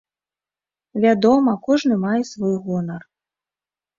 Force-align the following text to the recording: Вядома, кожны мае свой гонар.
Вядома, 1.03 1.53
кожны 1.67 1.93
мае 2.05 2.21
свой 2.31 2.55
гонар. 2.69 3.01